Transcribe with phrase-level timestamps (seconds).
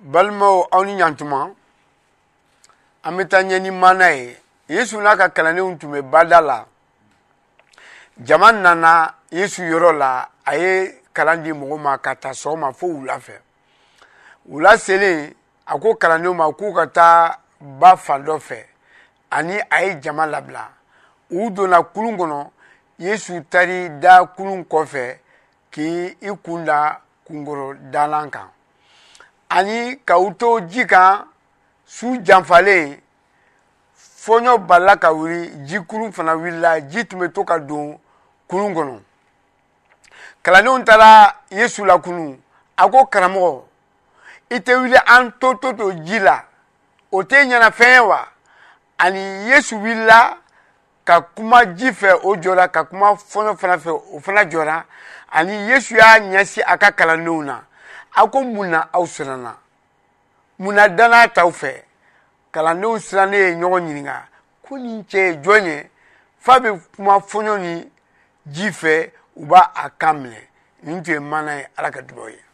[0.00, 1.50] balimaw aw ni ɲantuma
[3.02, 4.36] an bɛ taa ɲɛ ni maana ye
[4.68, 6.66] yesu n'a ka kalandenw tun bɛ bada la
[8.18, 12.86] jama nana yesu yɔrɔ la a ye kalan di mɔgɔ ma ka taa sɔgɔma fo
[12.86, 13.40] wula fɛ
[14.46, 15.32] wula selen
[15.64, 18.66] a ko kalandenw ma k'u ka taa ba fan dɔ fɛ
[19.30, 20.68] ani a ye jama labila
[21.30, 22.50] u donna kulun kɔnɔ
[22.98, 25.18] yesu taari da kulun kɔfɛ
[25.70, 28.48] k'i kun da kunkoro dalan kan
[29.56, 31.24] ani k'aw to ji kan
[31.96, 32.98] su janfalen
[34.22, 37.98] fɔɲɔ balila ka wuli jikurun fana wulila ji tun bɛ to ka don
[38.48, 38.96] kurun kɔnɔ
[40.42, 42.36] kalandenw taara yesu la kunu
[42.76, 43.62] a ko karamɔgɔ
[44.50, 46.44] i tɛ wuli an to to to ji la
[47.10, 48.28] o tɛ ɲɛna fɛn ye wa
[48.98, 50.36] ani yesu wulila
[51.04, 54.84] ka kuma ji fɛ o jɔra ka kuma fɔɲɔ fana fɛ o fana jɔra
[55.32, 57.60] ani yesu y'a ɲɛsin a ka kalandenw na
[58.16, 59.52] aw ko mun na aw siranna
[60.64, 61.74] mun na danaya t'aw fɛ
[62.54, 64.18] kalandenw sirannen ye ɲɔgɔn ɲininka
[64.64, 65.78] ko nin cɛ ye jɔn ye
[66.42, 67.72] f'a bɛ kuma fɔɲɔ ni
[68.54, 70.40] ji fɛ u b'a a kan minɛ
[70.84, 72.45] nin tun ye maana ye ala ka dugawu ye